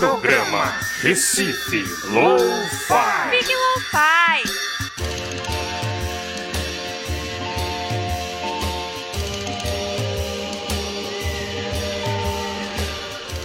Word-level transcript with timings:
Programa 0.00 0.78
Recife 1.02 1.84
Lo-Fi. 2.08 3.30
Fique 3.30 3.54
Lo-Fi. 3.54 4.50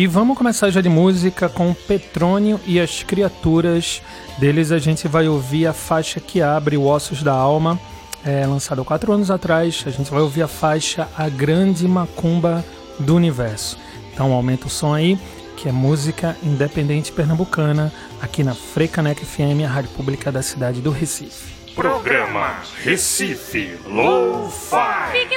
E 0.00 0.06
vamos 0.06 0.38
começar 0.38 0.70
já 0.70 0.80
de 0.80 0.88
música 0.88 1.46
com 1.46 1.74
Petrônio 1.74 2.58
e 2.64 2.80
as 2.80 3.02
Criaturas. 3.02 4.00
Deles 4.38 4.72
a 4.72 4.78
gente 4.78 5.06
vai 5.06 5.28
ouvir 5.28 5.66
a 5.66 5.74
faixa 5.74 6.18
que 6.18 6.40
abre 6.40 6.74
o 6.78 6.86
Ossos 6.86 7.22
da 7.22 7.34
Alma, 7.34 7.78
é, 8.24 8.46
lançada 8.46 8.82
quatro 8.82 9.12
anos 9.12 9.30
atrás. 9.30 9.84
A 9.86 9.90
gente 9.90 10.10
vai 10.10 10.22
ouvir 10.22 10.40
a 10.40 10.48
faixa 10.48 11.06
A 11.18 11.28
Grande 11.28 11.86
Macumba 11.86 12.64
do 12.98 13.14
Universo. 13.14 13.78
Então 14.10 14.32
aumenta 14.32 14.68
o 14.68 14.70
som 14.70 14.94
aí, 14.94 15.18
que 15.54 15.68
é 15.68 15.72
música 15.72 16.34
independente 16.42 17.12
pernambucana, 17.12 17.92
aqui 18.22 18.42
na 18.42 18.54
Frecanec 18.54 19.22
FM, 19.22 19.66
a 19.66 19.68
rádio 19.68 19.90
pública 19.90 20.32
da 20.32 20.40
cidade 20.40 20.80
do 20.80 20.90
Recife. 20.90 21.74
Programa 21.74 22.54
Recife 22.82 23.78
Lo-Fi. 23.84 25.12
Fique 25.12 25.36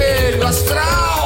espelho 0.00 0.46
astral. 0.46 1.19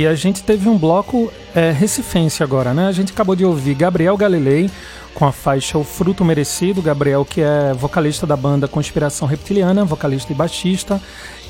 E 0.00 0.06
a 0.06 0.14
gente 0.14 0.42
teve 0.42 0.66
um 0.66 0.78
bloco 0.78 1.30
é, 1.54 1.72
recifense 1.72 2.42
agora, 2.42 2.72
né? 2.72 2.88
A 2.88 2.92
gente 2.92 3.12
acabou 3.12 3.36
de 3.36 3.44
ouvir 3.44 3.74
Gabriel 3.74 4.16
Galilei 4.16 4.70
com 5.12 5.26
a 5.26 5.30
faixa 5.30 5.76
O 5.76 5.84
Fruto 5.84 6.24
Merecido. 6.24 6.80
Gabriel, 6.80 7.22
que 7.22 7.42
é 7.42 7.74
vocalista 7.74 8.26
da 8.26 8.34
banda 8.34 8.66
Conspiração 8.66 9.28
Reptiliana, 9.28 9.84
vocalista 9.84 10.32
e 10.32 10.34
baixista. 10.34 10.98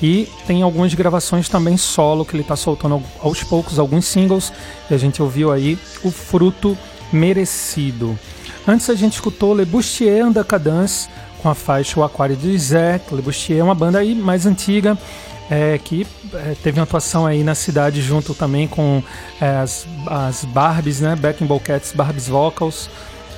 E 0.03 0.29
tem 0.49 0.63
algumas 0.63 0.93
gravações 0.95 1.49
também 1.49 1.77
solo 1.77 2.25
que 2.25 2.35
ele 2.35 2.43
está 2.43 2.57
soltando 2.57 3.01
aos 3.21 3.41
poucos, 3.45 3.79
alguns 3.79 4.07
singles. 4.07 4.53
E 4.91 4.95
a 4.95 4.99
gente 4.99 5.23
ouviu 5.23 5.53
aí 5.53 5.79
O 6.03 6.11
Fruto 6.11 6.77
Merecido. 7.13 8.19
Antes 8.67 8.91
a 8.91 8.97
gente 8.97 9.13
escutou 9.13 9.55
Le 9.55 9.65
Bustier 9.65 10.27
and 10.27 10.33
the 10.33 10.43
Cadence 10.43 11.09
com 11.41 11.49
a 11.49 11.55
faixa 11.55 12.01
O 12.01 12.03
Aquário 12.03 12.35
de 12.35 12.59
Zé. 12.59 13.01
Le 13.13 13.23
Bustier 13.23 13.61
é 13.61 13.63
uma 13.63 13.77
banda 13.77 14.01
aí 14.01 14.13
mais 14.13 14.45
antiga 14.45 14.99
é, 15.51 15.77
que 15.79 16.07
é, 16.33 16.55
teve 16.63 16.79
uma 16.79 16.85
atuação 16.85 17.27
aí 17.27 17.43
na 17.43 17.57
cidade 17.57 18.01
junto 18.01 18.33
também 18.33 18.69
com 18.69 19.03
é, 19.41 19.57
as, 19.57 19.87
as 20.07 20.45
Barbies, 20.45 21.01
né? 21.01 21.17
Back 21.17 21.43
in 21.43 21.49
Cats 21.59 21.93
Barbies 21.93 22.29
Vocals, 22.29 22.89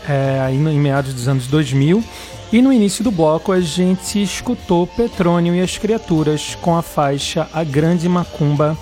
é, 0.06 0.38
aí 0.40 0.54
em 0.54 0.78
meados 0.78 1.14
dos 1.14 1.26
anos 1.26 1.46
2000. 1.46 2.04
E 2.52 2.60
no 2.60 2.70
início 2.70 3.02
do 3.02 3.10
bloco 3.10 3.50
a 3.50 3.62
gente 3.62 4.22
escutou 4.22 4.86
Petrônio 4.86 5.54
e 5.54 5.62
as 5.62 5.78
Criaturas 5.78 6.54
com 6.60 6.76
a 6.76 6.82
faixa 6.82 7.48
A 7.50 7.64
Grande 7.64 8.06
Macumba 8.10 8.76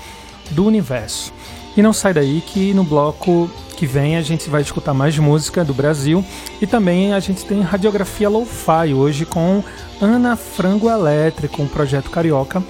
do 0.51 0.67
Universo. 0.67 1.33
E 1.77 1.83
não 1.83 1.93
sai 1.93 2.13
daí 2.13 2.41
que 2.45 2.75
no 2.75 2.83
bloco 2.83 3.49
que 3.77 3.87
vem 3.87 4.17
a 4.17 4.23
gente 4.23 4.51
vai 4.51 4.61
escutar 4.61 4.93
mais 4.93 5.17
música 5.17 5.65
do 5.65 5.73
Brasil 5.73 6.25
e 6.61 6.67
também 6.67 7.15
a 7.15 7.21
gente 7.21 7.45
tem 7.45 7.63
radiografia 7.63 8.29
lo-fi 8.29 8.93
hoje 8.93 9.25
com 9.25 9.63
Ana 10.01 10.35
Frango 10.35 10.91
Elétrico, 10.91 11.63
um 11.63 11.69
projeto 11.69 12.11
carioca 12.11 12.61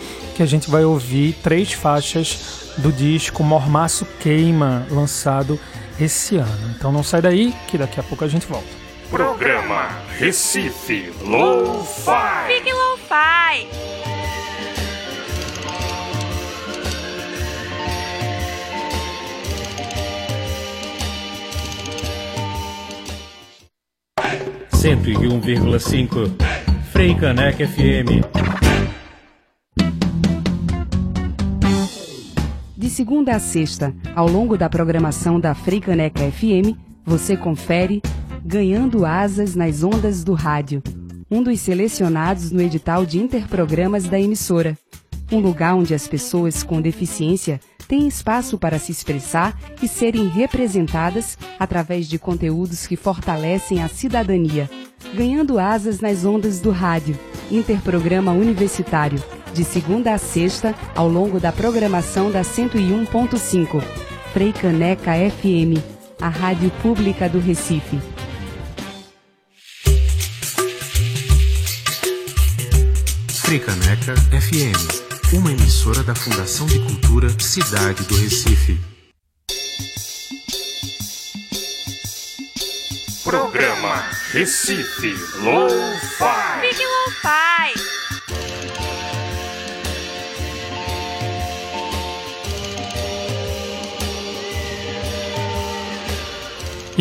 que 0.41 0.45
a 0.45 0.47
gente 0.47 0.71
vai 0.71 0.87
ouvir 0.87 1.35
três 1.43 1.71
faixas 1.75 2.73
do 2.79 2.91
disco 2.91 3.45
Mormaço 3.45 4.07
Queima, 4.21 4.87
lançado 4.91 5.61
esse 6.01 6.39
ano. 6.39 6.75
Então 6.75 6.91
não 6.91 7.03
sai 7.03 7.21
daí 7.21 7.55
que 7.69 7.77
daqui 7.77 8.01
a 8.01 8.03
pouco 8.03 8.25
a 8.25 8.29
gente 8.29 8.47
volta. 8.47 8.67
Programa 9.11 9.91
Recife 10.19 11.13
Lo-Fi. 11.21 12.55
Fique 12.55 12.73
Lo-Fi. 12.73 13.69
Cento 24.73 25.11
e 25.11 25.29
um 25.29 25.39
vírgula 25.39 25.79
cinco 25.79 26.21
Frei 26.91 27.15
Caneca 27.15 27.69
FM. 27.69 28.80
De 32.91 32.97
segunda 32.97 33.37
a 33.37 33.39
sexta, 33.39 33.95
ao 34.17 34.29
longo 34.29 34.59
da 34.59 34.69
programação 34.69 35.39
da 35.39 35.55
Freicaneca 35.55 36.29
FM, 36.29 36.77
você 37.05 37.37
confere 37.37 38.03
Ganhando 38.45 39.07
Asas 39.07 39.55
nas 39.55 39.85
Ondas 39.85 40.25
do 40.25 40.35
Rádio, 40.35 40.83
um 41.31 41.41
dos 41.41 41.61
selecionados 41.61 42.51
no 42.51 42.61
edital 42.61 43.07
de 43.07 43.21
interprogramas 43.21 44.09
da 44.09 44.19
emissora. 44.19 44.77
Um 45.31 45.39
lugar 45.39 45.77
onde 45.77 45.95
as 45.95 46.09
pessoas 46.09 46.65
com 46.65 46.83
deficiência 46.83 47.61
têm 47.87 48.09
espaço 48.09 48.59
para 48.59 48.77
se 48.77 48.91
expressar 48.91 49.57
e 49.81 49.87
serem 49.87 50.27
representadas 50.27 51.39
através 51.61 52.09
de 52.09 52.19
conteúdos 52.19 52.89
que 52.89 52.97
fortalecem 52.97 53.85
a 53.85 53.89
cidadania. 53.89 54.69
Ganhando 55.15 55.61
Asas 55.61 56.01
nas 56.01 56.25
Ondas 56.25 56.61
do 56.61 56.73
Rádio, 56.73 57.17
interprograma 57.53 58.33
universitário 58.33 59.23
de 59.53 59.65
segunda 59.65 60.15
a 60.15 60.19
sexta, 60.19 60.75
ao 60.95 61.09
longo 61.09 61.41
da 61.41 61.53
programação 61.53 62.31
da 62.31 62.43
101.5. 62.43 63.83
Frei 64.33 64.53
Caneca 64.53 65.13
FM, 65.13 65.83
a 66.21 66.29
rádio 66.29 66.71
pública 66.83 67.29
do 67.29 67.39
Recife. 67.39 67.99
Caneca 73.59 74.15
FM, 74.41 75.35
uma 75.35 75.51
emissora 75.51 76.05
da 76.05 76.15
Fundação 76.15 76.67
de 76.69 76.79
Cultura 76.79 77.29
Cidade 77.41 78.05
do 78.05 78.15
Recife. 78.17 78.79
Programa 83.25 84.07
Recife 84.33 85.15
Lo-Fi. 85.43 86.61
Fique 86.61 86.87
Lo-Fi. 86.87 87.80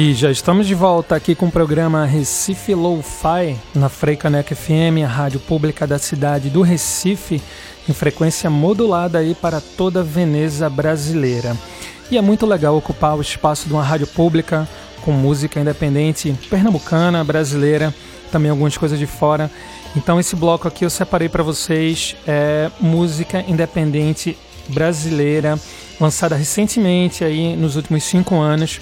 E 0.01 0.13
já 0.13 0.31
estamos 0.31 0.65
de 0.65 0.73
volta 0.73 1.13
aqui 1.13 1.35
com 1.35 1.47
o 1.47 1.51
programa 1.51 2.05
Recife 2.05 2.73
Lo-Fi 2.73 3.57
na 3.75 3.89
Freicaneca 3.89 4.55
FM, 4.55 5.03
a 5.03 5.07
rádio 5.09 5.41
pública 5.41 5.85
da 5.85 5.99
cidade 5.99 6.49
do 6.49 6.61
Recife, 6.61 7.41
em 7.85 7.91
frequência 7.91 8.49
modulada 8.49 9.17
aí 9.17 9.35
para 9.35 9.59
toda 9.59 9.99
a 9.99 10.03
Veneza 10.03 10.69
brasileira. 10.69 11.53
E 12.09 12.17
é 12.17 12.21
muito 12.21 12.45
legal 12.45 12.77
ocupar 12.77 13.17
o 13.17 13.21
espaço 13.21 13.67
de 13.67 13.73
uma 13.73 13.83
rádio 13.83 14.07
pública 14.07 14.65
com 15.01 15.11
música 15.11 15.59
independente 15.59 16.33
pernambucana, 16.49 17.21
brasileira, 17.21 17.93
também 18.31 18.49
algumas 18.49 18.77
coisas 18.77 18.97
de 18.97 19.05
fora. 19.05 19.51
Então 19.97 20.17
esse 20.17 20.33
bloco 20.33 20.65
aqui 20.65 20.85
eu 20.85 20.89
separei 20.89 21.27
para 21.27 21.43
vocês 21.43 22.15
é 22.25 22.71
música 22.79 23.43
independente 23.45 24.37
brasileira, 24.69 25.59
lançada 25.99 26.37
recentemente 26.37 27.25
aí 27.25 27.53
nos 27.57 27.75
últimos 27.75 28.05
cinco 28.05 28.39
anos. 28.39 28.79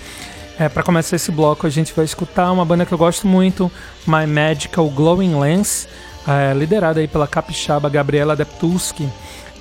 É, 0.60 0.68
para 0.68 0.82
começar 0.82 1.16
esse 1.16 1.32
bloco, 1.32 1.68
a 1.68 1.70
gente 1.70 1.94
vai 1.94 2.04
escutar 2.04 2.52
uma 2.52 2.66
banda 2.66 2.86
que 2.86 2.92
eu 2.92 2.98
gosto 2.98 3.28
muito, 3.28 3.72
My 4.08 4.26
Magical 4.26 4.90
Glowing 4.90 5.40
Lens, 5.40 5.88
é, 6.28 6.54
liderada 6.54 7.00
aí 7.00 7.08
pela 7.08 7.28
capixaba 7.28 7.88
Gabriela 7.90 8.36
Deptuski. 8.36 9.08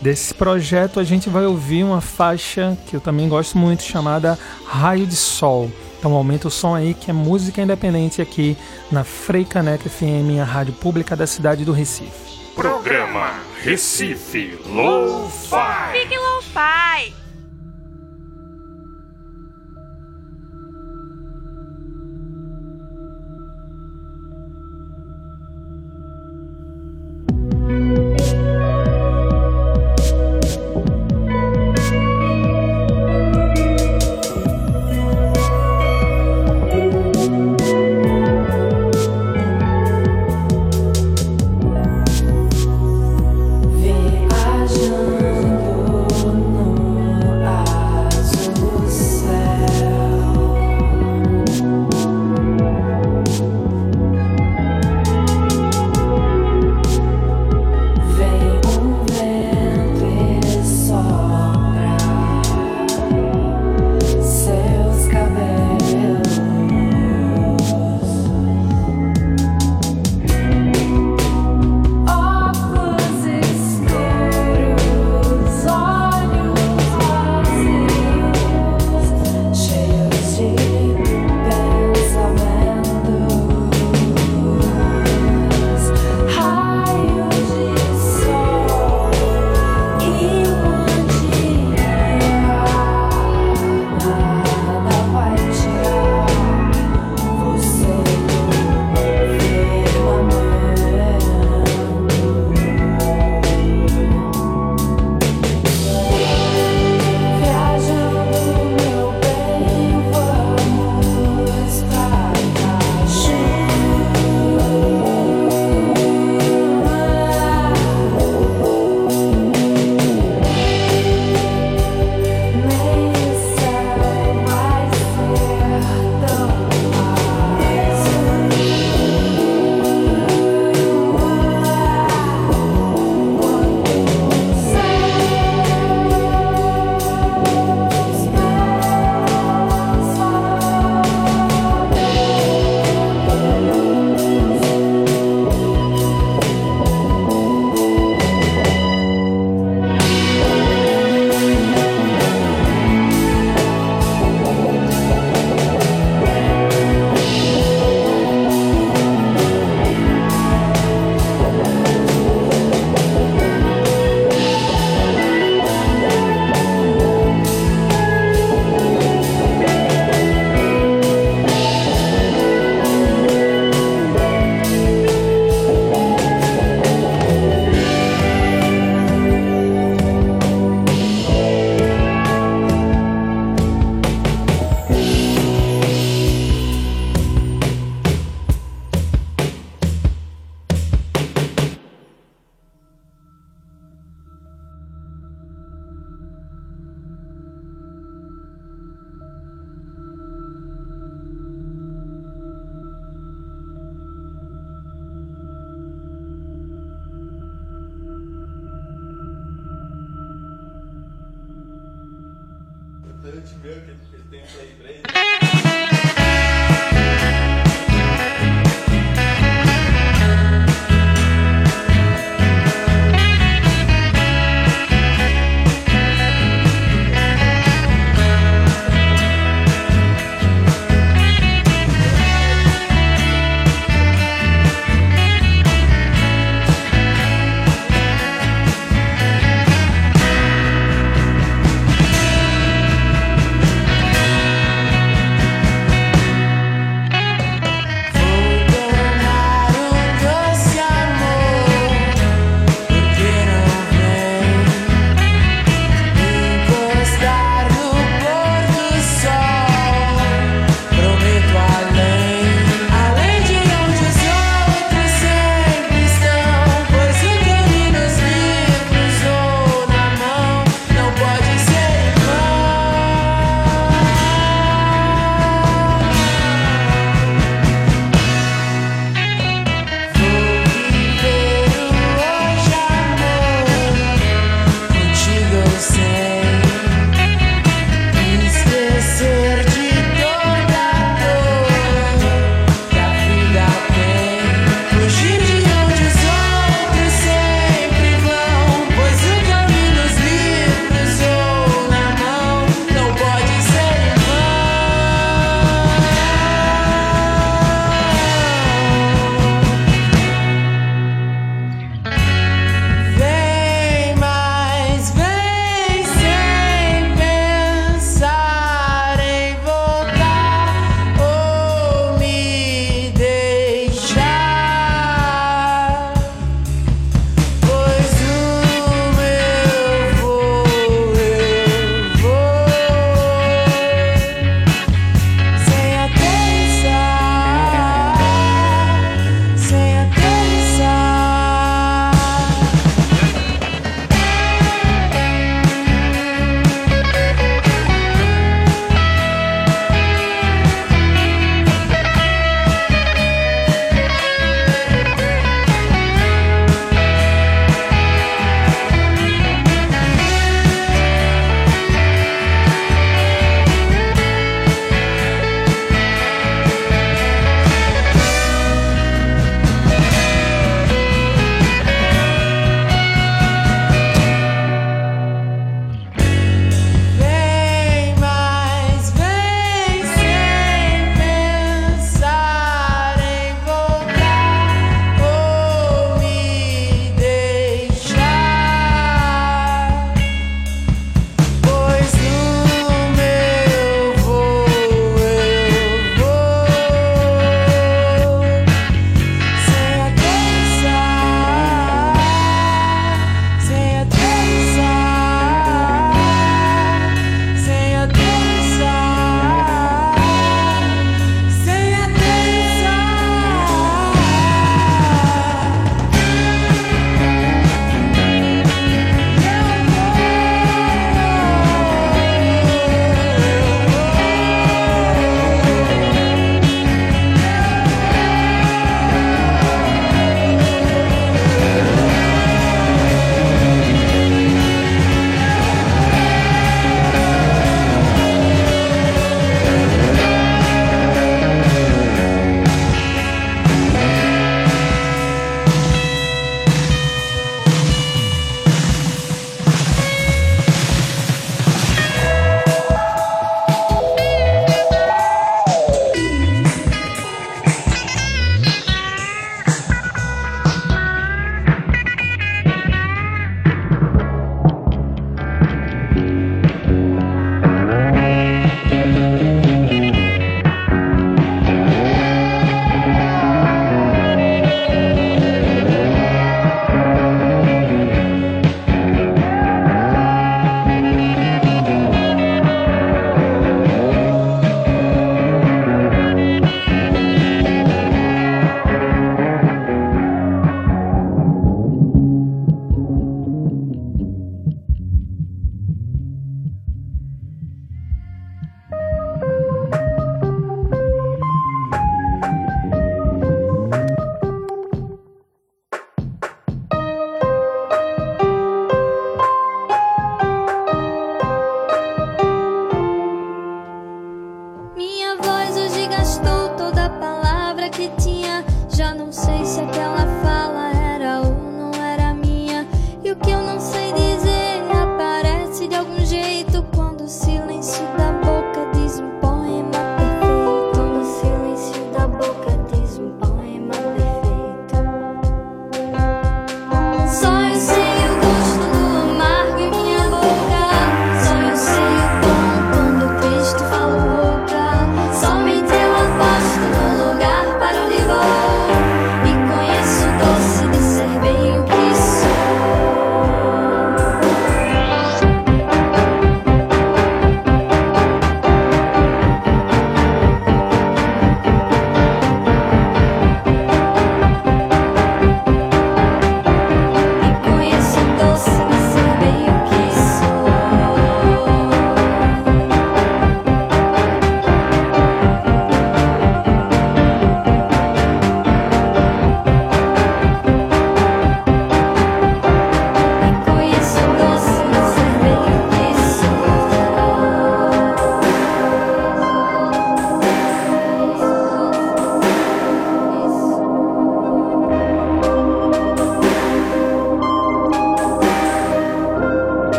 Desse 0.00 0.32
projeto, 0.32 0.98
a 0.98 1.04
gente 1.04 1.28
vai 1.28 1.44
ouvir 1.44 1.84
uma 1.84 2.00
faixa 2.00 2.76
que 2.86 2.96
eu 2.96 3.00
também 3.00 3.28
gosto 3.28 3.58
muito, 3.58 3.82
chamada 3.82 4.38
Raio 4.66 5.06
de 5.06 5.16
Sol. 5.16 5.70
Então 5.98 6.14
aumenta 6.14 6.48
o 6.48 6.50
som 6.50 6.74
aí, 6.74 6.94
que 6.94 7.10
é 7.10 7.14
música 7.14 7.60
independente 7.60 8.22
aqui 8.22 8.56
na 8.90 9.04
Freicaneca 9.04 9.88
FM, 9.88 10.40
a 10.40 10.44
rádio 10.44 10.74
pública 10.74 11.16
da 11.16 11.26
cidade 11.26 11.64
do 11.64 11.72
Recife. 11.72 12.26
Programa 12.54 13.32
Recife 13.62 14.58
Lo-Fi. 14.66 15.92
Fique 15.92 16.16
Lo-Fi. 16.16 17.25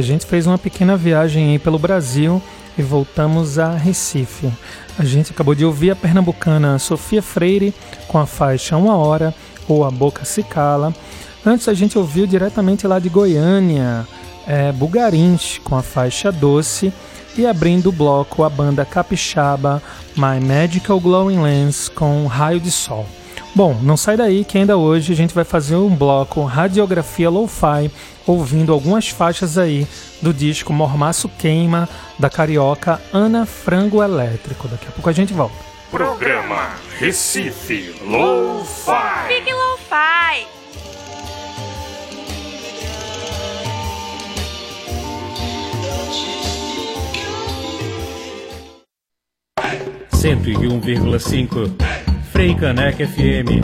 A 0.00 0.02
gente 0.02 0.24
fez 0.24 0.46
uma 0.46 0.56
pequena 0.56 0.96
viagem 0.96 1.50
aí 1.50 1.58
pelo 1.58 1.78
Brasil 1.78 2.42
e 2.76 2.80
voltamos 2.82 3.58
a 3.58 3.76
Recife. 3.76 4.50
A 4.98 5.04
gente 5.04 5.30
acabou 5.30 5.54
de 5.54 5.62
ouvir 5.62 5.90
a 5.90 5.96
pernambucana 5.96 6.78
Sofia 6.78 7.20
Freire 7.20 7.74
com 8.08 8.16
a 8.16 8.24
faixa 8.24 8.78
Uma 8.78 8.96
Hora 8.96 9.34
ou 9.68 9.84
A 9.84 9.90
Boca 9.90 10.24
Se 10.24 10.42
Cala. 10.42 10.94
Antes 11.44 11.68
a 11.68 11.74
gente 11.74 11.98
ouviu 11.98 12.26
diretamente 12.26 12.86
lá 12.86 12.98
de 12.98 13.10
Goiânia, 13.10 14.06
é, 14.46 14.72
Bugarins 14.72 15.58
com 15.62 15.76
a 15.76 15.82
faixa 15.82 16.32
Doce 16.32 16.90
e 17.36 17.46
abrindo 17.46 17.90
o 17.90 17.92
bloco 17.92 18.42
a 18.42 18.48
banda 18.48 18.86
capixaba 18.86 19.82
My 20.16 20.40
Magical 20.42 20.98
Glowing 20.98 21.42
Lens 21.42 21.90
com 21.90 22.26
Raio 22.26 22.58
de 22.58 22.70
Sol. 22.70 23.06
Bom, 23.54 23.76
não 23.82 23.96
sai 23.96 24.16
daí 24.16 24.44
que 24.44 24.56
ainda 24.56 24.76
hoje 24.76 25.12
a 25.12 25.16
gente 25.16 25.34
vai 25.34 25.44
fazer 25.44 25.74
um 25.74 25.94
bloco 25.94 26.44
Radiografia 26.44 27.28
Lo-Fi, 27.28 27.90
ouvindo 28.26 28.72
algumas 28.72 29.08
faixas 29.08 29.58
aí 29.58 29.86
do 30.22 30.32
disco 30.32 30.72
Mormaço 30.72 31.28
Queima, 31.28 31.88
da 32.18 32.30
carioca 32.30 33.00
Ana 33.12 33.44
Frango 33.44 34.02
Elétrico. 34.02 34.68
Daqui 34.68 34.86
a 34.88 34.92
pouco 34.92 35.08
a 35.10 35.12
gente 35.12 35.34
volta. 35.34 35.54
Programa 35.90 36.70
Recife 36.98 37.92
Lo-Fi. 38.02 39.28
Big 39.28 39.52
Lo-Fi. 39.52 40.46
Cento 50.12 50.48
e 50.50 50.68
um 50.68 50.78
vírgula 50.78 51.18
cinco 51.18 51.60
Frei 52.32 52.54
Caneca 52.54 53.06
FM. 53.06 53.60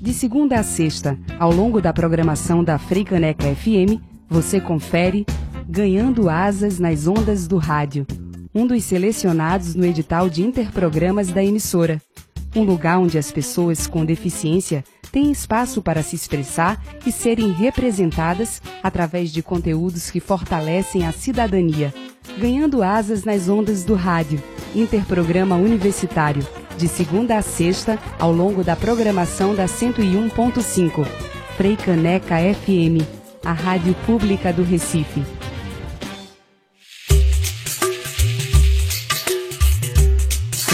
De 0.00 0.14
segunda 0.14 0.60
a 0.60 0.62
sexta, 0.62 1.18
ao 1.38 1.52
longo 1.52 1.80
da 1.80 1.92
programação 1.92 2.62
da 2.62 2.78
Freicaneca 2.78 3.44
FM, 3.54 4.00
você 4.28 4.60
confere 4.60 5.26
Ganhando 5.68 6.30
Asas 6.30 6.78
nas 6.78 7.08
Ondas 7.08 7.48
do 7.48 7.58
Rádio, 7.58 8.06
um 8.54 8.66
dos 8.66 8.84
selecionados 8.84 9.74
no 9.74 9.84
edital 9.84 10.30
de 10.30 10.42
interprogramas 10.42 11.28
da 11.28 11.42
emissora. 11.42 12.00
Um 12.54 12.62
lugar 12.62 13.00
onde 13.00 13.18
as 13.18 13.32
pessoas 13.32 13.88
com 13.88 14.04
deficiência 14.04 14.84
têm 15.10 15.32
espaço 15.32 15.82
para 15.82 16.04
se 16.04 16.14
expressar 16.14 16.80
e 17.04 17.10
serem 17.10 17.50
representadas 17.50 18.62
através 18.80 19.32
de 19.32 19.42
conteúdos 19.42 20.08
que 20.08 20.20
fortalecem 20.20 21.04
a 21.04 21.10
cidadania. 21.10 21.92
Ganhando 22.38 22.82
asas 22.82 23.24
nas 23.24 23.48
ondas 23.48 23.84
do 23.84 23.94
rádio, 23.94 24.42
interprograma 24.74 25.56
universitário, 25.56 26.46
de 26.76 26.88
segunda 26.88 27.36
a 27.36 27.42
sexta, 27.42 27.98
ao 28.18 28.32
longo 28.32 28.64
da 28.64 28.74
programação 28.74 29.54
da 29.54 29.66
101.5. 29.66 31.06
Freicaneca 31.56 32.36
FM, 32.36 33.06
a 33.44 33.52
rádio 33.52 33.94
pública 34.06 34.52
do 34.52 34.64
Recife. 34.64 35.22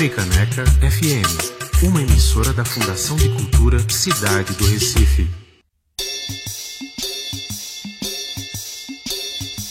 Fricaneca 0.01 0.65
FM, 0.65 1.83
uma 1.83 2.01
emissora 2.01 2.55
da 2.55 2.65
Fundação 2.65 3.19
de 3.19 3.29
Cultura 3.29 3.79
Cidade 3.91 4.55
do 4.55 4.65
Recife. 4.65 5.40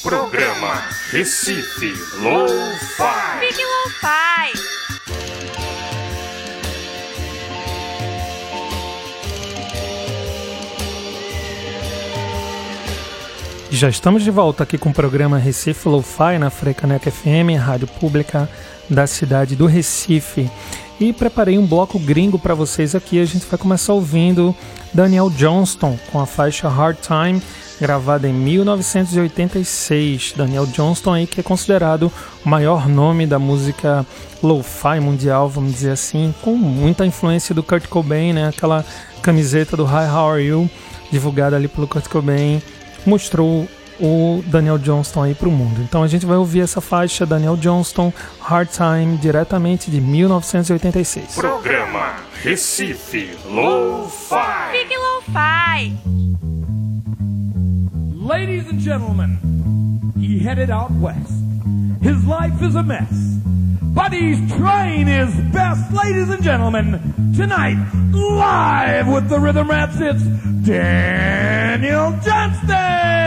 Programa 0.10 0.86
Recife 1.12 1.94
Lo-Fi. 2.18 3.40
Big 3.42 3.64
Lo-Fi. 3.64 4.60
Já 13.70 13.88
estamos 13.88 14.24
de 14.24 14.32
volta 14.32 14.64
aqui 14.64 14.80
com 14.80 14.90
o 14.90 14.94
programa 14.94 15.38
Recife 15.38 15.88
Lo-Fi 15.88 16.40
na 16.40 16.50
Frecaneca 16.50 17.12
FM, 17.12 17.56
rádio 17.60 17.86
pública 17.86 18.50
da 18.90 19.06
cidade 19.06 19.56
do 19.56 19.68
Recife. 19.68 20.50
E 21.00 21.14
preparei 21.14 21.60
um 21.60 21.68
bloco 21.68 22.00
gringo 22.00 22.40
para 22.40 22.56
vocês 22.56 22.96
aqui. 22.96 23.22
A 23.22 23.26
gente 23.26 23.46
vai 23.46 23.60
começar 23.60 23.94
ouvindo 23.94 24.56
Daniel 24.92 25.30
Johnston 25.30 26.00
com 26.12 26.20
a 26.20 26.26
faixa 26.26 26.68
Hard 26.68 26.98
Time, 26.98 27.40
gravada 27.80 28.28
em 28.28 28.34
1986. 28.34 30.34
Daniel 30.36 30.66
Johnston 30.66 31.14
aí 31.14 31.28
que 31.28 31.40
é 31.40 31.44
considerado 31.44 32.12
o 32.46 32.50
maior 32.50 32.88
nome 32.88 33.26
da 33.26 33.40
música 33.40 34.06
lo-fi 34.42 35.00
mundial, 35.00 35.50
vamos 35.50 35.74
dizer 35.74 35.92
assim, 35.92 36.34
com 36.42 36.56
muita 36.56 37.06
influência 37.06 37.54
do 37.54 37.64
Kurt 37.64 37.88
Cobain, 37.88 38.34
né? 38.34 38.48
Aquela 38.48 38.86
camiseta 39.22 39.76
do 39.76 39.86
Hi 39.86 40.10
How 40.10 40.32
Are 40.32 40.44
You, 40.44 40.70
divulgada 41.12 41.56
ali 41.56 41.68
pelo 41.68 41.88
Kurt 41.88 42.08
Cobain, 42.08 42.62
mostrou 43.06 43.68
o 44.00 44.42
Daniel 44.48 44.78
Johnston 44.78 45.24
aí 45.24 45.36
para 45.36 45.50
o 45.50 45.52
mundo. 45.52 45.82
Então 45.82 46.04
a 46.04 46.08
gente 46.08 46.26
vai 46.26 46.38
ouvir 46.38 46.62
essa 46.62 46.80
faixa 46.80 47.26
Daniel 47.26 47.58
Johnston 47.58 48.14
Hard 48.40 48.70
Time 48.70 49.18
diretamente 49.18 49.92
de 49.92 50.00
1986. 50.00 51.36
Programa 51.36 52.16
Recife 52.42 53.38
Lo-Fi. 53.46 54.72
Big 54.72 54.96
Lo-Fi. 54.96 56.49
Ladies 58.30 58.70
and 58.70 58.80
gentlemen, 58.80 60.14
he 60.20 60.38
headed 60.38 60.70
out 60.70 60.92
west. 60.92 61.34
His 62.00 62.24
life 62.26 62.62
is 62.62 62.76
a 62.76 62.84
mess, 62.84 63.12
but 63.82 64.14
he's 64.14 64.38
trying 64.54 65.08
his 65.08 65.34
best. 65.52 65.92
Ladies 65.92 66.30
and 66.30 66.44
gentlemen, 66.44 67.34
tonight, 67.36 67.84
live 68.12 69.08
with 69.08 69.30
the 69.30 69.40
Rhythm 69.40 69.68
Rats, 69.68 69.96
it's 70.00 70.24
Daniel 70.64 72.12
Johnston! 72.24 73.19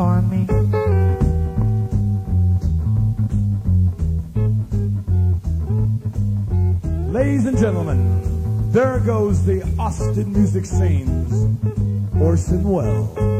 me? 0.00 0.46
Ladies 7.12 7.44
and 7.44 7.58
gentlemen, 7.58 8.72
there 8.72 8.98
goes 9.00 9.44
the 9.44 9.62
Austin 9.78 10.32
music 10.32 10.64
scenes. 10.64 11.34
Orson 12.18 12.62
Welles. 12.64 13.39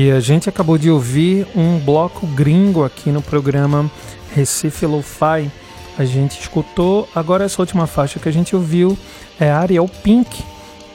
E 0.00 0.10
a 0.10 0.18
gente 0.18 0.48
acabou 0.48 0.78
de 0.78 0.90
ouvir 0.90 1.46
um 1.54 1.78
bloco 1.78 2.26
gringo 2.28 2.84
aqui 2.84 3.10
no 3.10 3.20
programa 3.20 3.90
Recife 4.34 4.86
Lo-Fi. 4.86 5.50
A 5.98 6.04
gente 6.06 6.40
escutou, 6.40 7.06
agora 7.14 7.44
essa 7.44 7.60
última 7.60 7.86
faixa 7.86 8.18
que 8.18 8.26
a 8.26 8.32
gente 8.32 8.56
ouviu 8.56 8.96
é 9.38 9.50
Ariel 9.50 9.86
Pink 10.02 10.42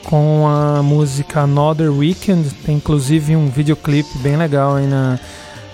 com 0.02 0.44
a 0.48 0.82
música 0.82 1.42
Another 1.42 1.92
Weekend. 1.92 2.50
Tem 2.64 2.78
inclusive 2.78 3.36
um 3.36 3.48
videoclipe 3.48 4.18
bem 4.18 4.36
legal 4.36 4.74
aí 4.74 4.88
na, 4.88 5.20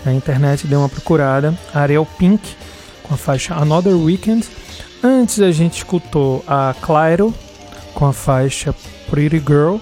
na 0.04 0.12
internet, 0.12 0.66
dê 0.66 0.76
uma 0.76 0.90
procurada. 0.90 1.58
Ariel 1.72 2.06
Pink 2.18 2.54
com 3.02 3.14
a 3.14 3.16
faixa 3.16 3.54
Another 3.54 3.96
Weekend. 3.96 4.46
Antes 5.02 5.40
a 5.40 5.50
gente 5.50 5.78
escutou 5.78 6.44
a 6.46 6.74
Clairo 6.82 7.32
com 7.94 8.04
a 8.04 8.12
faixa 8.12 8.74
Pretty 9.10 9.38
Girl 9.38 9.78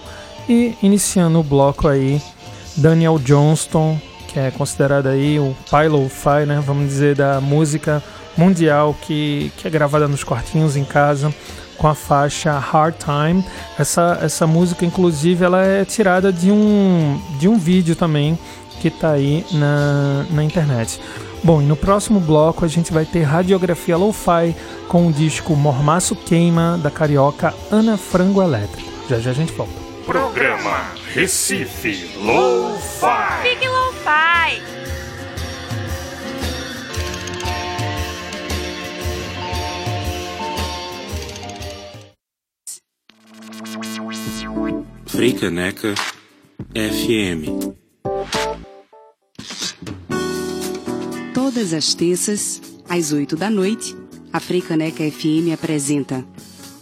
e 0.49 0.77
iniciando 0.81 1.41
o 1.41 1.43
bloco 1.43 1.89
aí 1.89 2.23
Daniel 2.77 3.19
Johnston, 3.19 3.99
que 4.29 4.39
é 4.39 4.51
considerado 4.51 5.09
aí 5.09 5.39
o 5.39 5.57
pai 5.71 5.89
lo-fi, 5.89 6.47
né, 6.47 6.63
vamos 6.65 6.89
dizer, 6.89 7.17
da 7.17 7.41
música 7.41 8.03
mundial 8.37 8.97
que, 9.03 9.53
que 9.57 9.67
é 9.67 9.71
gravada 9.71 10.07
nos 10.07 10.25
quartinhos 10.25 10.77
em 10.77 10.85
casa 10.85 11.35
com 11.77 11.89
a 11.89 11.95
faixa 11.95 12.59
Hard 12.59 12.95
Time. 12.97 13.45
Essa, 13.79 14.19
essa 14.23 14.47
música, 14.47 14.85
inclusive, 14.85 15.43
ela 15.43 15.65
é 15.65 15.85
tirada 15.85 16.31
de 16.31 16.53
um, 16.53 17.19
de 17.39 17.49
um 17.49 17.59
vídeo 17.59 17.97
também 17.97 18.39
que 18.81 18.89
está 18.89 19.13
aí 19.13 19.47
na, 19.53 20.27
na 20.31 20.45
internet. 20.45 21.01
Bom, 21.43 21.63
e 21.63 21.65
no 21.65 21.77
próximo 21.77 22.21
bloco 22.21 22.67
a 22.67 22.69
gente 22.69 22.93
vai 22.93 23.07
ter 23.07 23.23
radiografia 23.23 23.97
lo-fi 23.97 24.55
com 24.89 25.07
o 25.07 25.13
disco 25.13 25.57
Mormaço 25.57 26.15
Queima 26.15 26.79
da 26.83 26.91
carioca 26.91 27.55
Ana 27.71 27.97
Frango 27.97 28.43
Elétrico. 28.43 28.91
Já 29.09 29.19
já 29.19 29.31
a 29.31 29.35
gente 29.35 29.53
volta. 29.53 29.80
Programa 30.05 30.93
Recife 31.15 32.11
Lo-Fi. 32.17 33.43
Fique 33.43 33.69
Lo-Fi. 33.69 34.63
Freicaneca 45.07 45.95
FM. 46.75 47.75
Todas 51.35 51.75
as 51.75 51.95
terças, 51.95 52.63
às 52.89 53.13
8 53.13 53.37
da 53.37 53.51
noite, 53.51 53.97
a 54.33 54.41
Freicaneca 54.41 55.03
FM 55.03 55.53
apresenta 55.53 56.25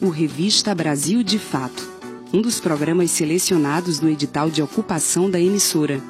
o 0.01 0.11
Revista 0.11 0.75
Brasil 0.75 1.23
de 1.23 1.39
Fato, 1.39 1.88
um 2.33 2.43
dos 2.43 2.61
programas 2.61 3.11
selecionados 3.11 4.01
no 4.01 4.09
edital 4.09 4.51
de 4.51 4.63
ocupação 4.63 5.31
da 5.31 5.41
emissora. 5.41 6.01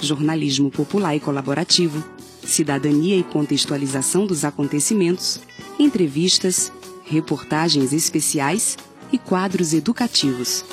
Jornalismo 0.00 0.70
popular 0.70 1.14
e 1.14 1.20
colaborativo, 1.20 2.02
cidadania 2.42 3.18
e 3.18 3.22
contextualização 3.22 4.26
dos 4.26 4.44
acontecimentos, 4.44 5.40
entrevistas, 5.78 6.72
reportagens 7.04 7.92
especiais 7.92 8.78
e 9.12 9.18
quadros 9.18 9.74
educativos. 9.74 10.64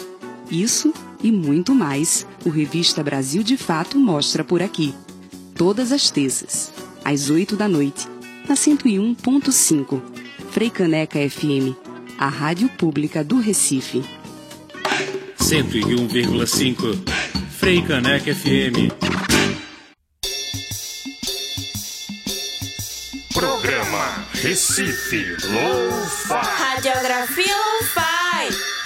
Isso 0.49 0.93
e 1.21 1.31
muito 1.31 1.75
mais 1.75 2.25
o 2.45 2.49
Revista 2.49 3.03
Brasil 3.03 3.43
de 3.43 3.57
Fato 3.57 3.99
mostra 3.99 4.43
por 4.43 4.61
aqui. 4.61 4.95
Todas 5.55 5.91
as 5.91 6.09
terças, 6.09 6.71
às 7.03 7.29
8 7.29 7.57
da 7.57 7.67
noite, 7.67 8.07
na 8.47 8.55
101.5, 8.55 10.01
Freicaneca 10.51 11.19
FM, 11.29 11.75
a 12.17 12.29
rádio 12.29 12.69
pública 12.69 13.23
do 13.23 13.39
Recife. 13.39 14.03
101,5 15.47 17.09
Freicaneca 17.57 18.35
FM. 18.35 18.91
Programa 23.33 24.25
Recife 24.33 25.37
Lo-Fi. 25.47 26.33
Radiografia 26.59 27.55
Lo-Fi. 27.55 28.76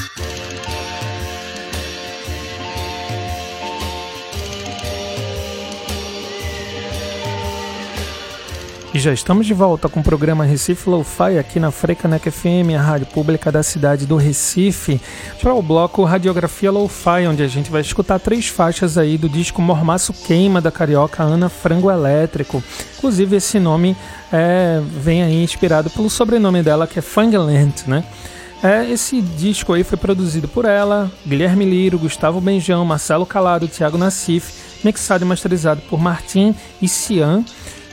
E 8.93 8.99
já 8.99 9.13
estamos 9.13 9.47
de 9.47 9.53
volta 9.53 9.87
com 9.87 10.01
o 10.01 10.03
programa 10.03 10.43
Recife 10.43 10.89
Lo-Fi 10.89 11.37
aqui 11.39 11.61
na 11.61 11.71
Frecanec 11.71 12.29
FM, 12.29 12.75
a 12.77 12.81
rádio 12.81 13.07
pública 13.07 13.49
da 13.49 13.63
cidade 13.63 14.05
do 14.05 14.17
Recife, 14.17 14.99
para 15.39 15.53
o 15.53 15.61
bloco 15.61 16.03
Radiografia 16.03 16.69
Lo-Fi, 16.69 17.25
onde 17.25 17.41
a 17.41 17.47
gente 17.47 17.71
vai 17.71 17.79
escutar 17.79 18.19
três 18.19 18.49
faixas 18.49 18.97
aí 18.97 19.17
do 19.17 19.29
disco 19.29 19.61
Mormaço 19.61 20.11
Queima 20.11 20.59
da 20.59 20.69
carioca 20.69 21.23
Ana 21.23 21.47
Frango 21.47 21.89
Elétrico. 21.89 22.61
Inclusive 22.97 23.37
esse 23.37 23.59
nome 23.59 23.95
é, 24.29 24.81
vem 24.85 25.23
aí 25.23 25.41
inspirado 25.41 25.89
pelo 25.89 26.09
sobrenome 26.09 26.61
dela 26.61 26.85
que 26.85 26.99
é 26.99 27.01
Fangland, 27.01 27.85
né? 27.87 28.03
É, 28.61 28.85
esse 28.91 29.21
disco 29.21 29.71
aí 29.71 29.85
foi 29.85 29.97
produzido 29.97 30.49
por 30.49 30.65
ela, 30.65 31.09
Guilherme 31.25 31.63
Liro, 31.63 31.97
Gustavo 31.97 32.41
Benjão, 32.41 32.83
Marcelo 32.83 33.25
Calado, 33.25 33.69
Thiago 33.69 33.97
Nassif, 33.97 34.83
mixado 34.83 35.23
e 35.23 35.27
masterizado 35.27 35.81
por 35.89 35.97
Martim 35.97 36.53
e 36.81 36.89
Cian. 36.89 37.45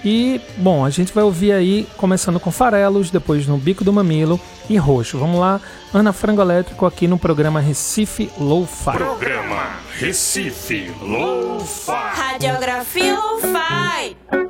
E, 0.05 0.41
bom, 0.57 0.85
a 0.85 0.91
gente 0.91 1.13
vai 1.13 1.25
ouvir 1.25 1.53
aí, 1.53 1.87
começando 1.97 2.39
com 2.39 2.51
Farelos, 2.51 3.11
depois 3.11 3.47
no 3.47 3.59
Bico 3.59 3.85
do 3.85 3.93
Mamilo 3.93 4.41
e 4.69 4.77
Roxo. 4.77 5.19
Vamos 5.19 5.41
lá, 5.41 5.61
Ana 5.93 6.13
Frango 6.13 6.41
Elétrico 6.41 6.87
aqui 6.87 7.07
no 7.07 7.19
programa 7.19 7.61
Recife 7.61 8.31
Lo-Fi. 8.39 8.97
Programa 8.97 9.81
Recife 9.99 10.93
Lo-Fi. 11.01 11.93
Radiografia 12.15 13.15
Lo-Fi. 13.15 14.48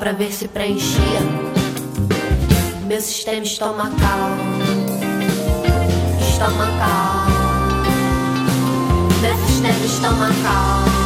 pra 0.00 0.12
ver 0.12 0.32
se 0.32 0.48
preenchia 0.48 1.20
meu 2.86 3.00
sistema 3.02 3.42
estomacal. 3.42 4.30
Estomacal. 6.18 7.26
Meu 9.20 9.36
sistema 9.46 9.84
estomacal. 9.84 10.99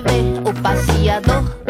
de 0.00 0.48
o 0.48 0.54
passeador 0.62 1.61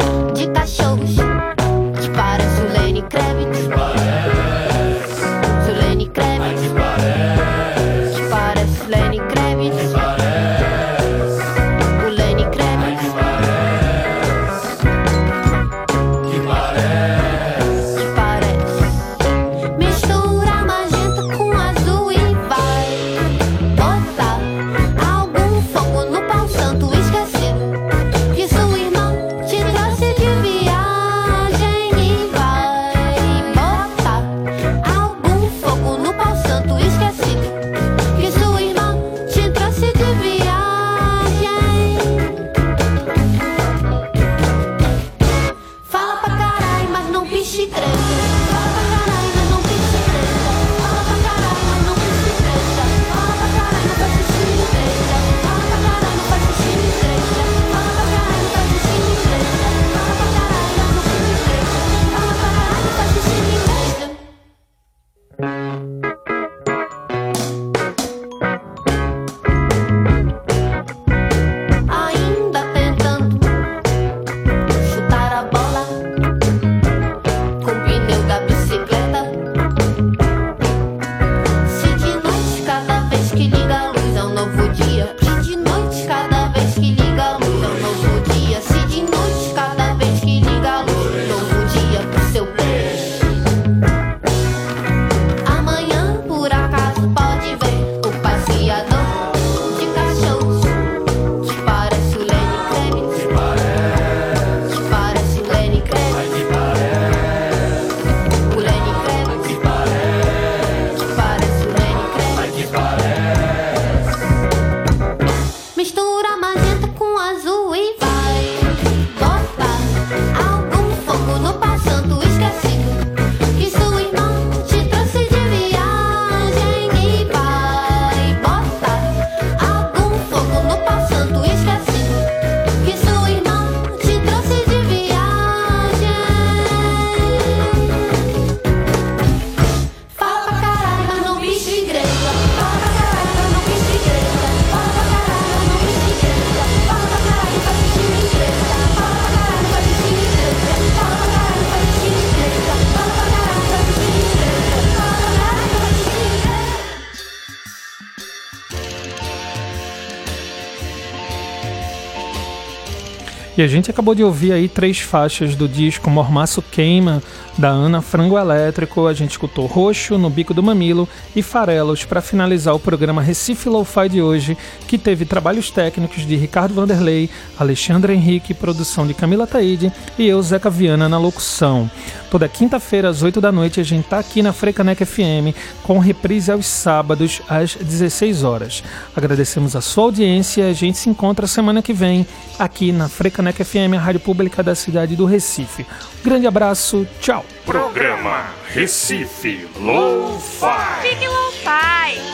A 163.63 163.67
gente 163.67 163.89
acabou 163.89 164.13
de 164.13 164.23
ouvir 164.23 164.51
aí 164.51 164.67
três 164.67 164.99
faixas 164.99 165.55
do 165.55 165.67
disco 165.67 166.09
Mormaço 166.09 166.61
Queima, 166.61 167.23
da 167.57 167.69
Ana 167.69 168.01
Frango 168.01 168.37
Elétrico. 168.37 169.07
A 169.07 169.13
gente 169.13 169.31
escutou 169.31 169.65
Roxo, 169.65 170.17
No 170.17 170.29
Bico 170.29 170.53
do 170.53 170.63
Mamilo 170.63 171.07
e 171.35 171.41
Farelos 171.41 172.03
para 172.05 172.21
finalizar 172.21 172.75
o 172.75 172.79
programa 172.79 173.21
Recife 173.21 173.69
Lo-Fi 173.69 174.09
de 174.09 174.21
hoje, 174.21 174.57
que 174.87 174.97
teve 174.97 175.25
trabalhos 175.25 175.69
técnicos 175.69 176.25
de 176.25 176.35
Ricardo 176.35 176.73
Vanderlei, 176.73 177.29
Alexandre 177.57 178.13
Henrique, 178.13 178.53
produção 178.53 179.05
de 179.05 179.13
Camila 179.13 179.47
Taide 179.47 179.91
e 180.17 180.27
eu, 180.27 180.41
Zeca 180.41 180.69
Viana, 180.69 181.07
na 181.07 181.17
locução. 181.17 181.89
Toda 182.29 182.47
quinta-feira, 182.47 183.09
às 183.09 183.21
8 183.21 183.39
da 183.39 183.51
noite, 183.51 183.79
a 183.79 183.83
gente 183.83 184.07
tá 184.07 184.17
aqui 184.17 184.41
na 184.41 184.51
Frecanec 184.51 185.05
FM, 185.05 185.55
com 185.83 185.99
reprise 185.99 186.51
aos 186.51 186.65
sábados, 186.65 187.41
às 187.47 187.75
16 187.75 188.43
horas. 188.43 188.83
Agradecemos 189.15 189.75
a 189.75 189.81
sua 189.81 190.05
audiência 190.05 190.63
e 190.63 190.69
a 190.71 190.73
gente 190.73 190.97
se 190.97 191.09
encontra 191.09 191.45
semana 191.45 191.81
que 191.81 191.93
vem 191.93 192.25
aqui 192.57 192.91
na 192.91 193.07
Frecanec 193.07 193.63
FM, 193.63 193.93
a 193.95 193.99
rádio 193.99 194.19
pública 194.19 194.63
da 194.63 194.73
cidade 194.73 195.15
do 195.15 195.25
Recife. 195.25 195.85
Grande 196.23 196.47
abraço, 196.47 197.05
tchau! 197.21 197.42
Programa 197.65 198.53
Recife 198.73 199.67
Low 199.79 200.37
fi 200.39 200.67
Fique 201.01 201.25
low 201.25 201.51
fi 201.63 202.32